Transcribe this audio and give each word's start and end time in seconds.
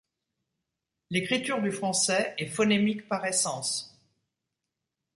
L'écriture 1.11 1.61
du 1.61 1.69
français 1.71 2.33
est 2.39 2.47
phonémique 2.47 3.07
par 3.07 3.23
essence. 3.23 3.95